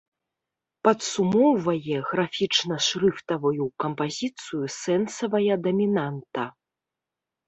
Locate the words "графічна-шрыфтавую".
2.09-3.67